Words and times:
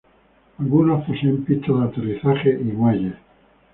Algunos 0.57 1.05
poseen 1.05 1.45
pistas 1.45 1.77
de 1.77 1.83
aterrizaje 1.85 2.57
y 2.59 2.63
muelles. 2.63 3.13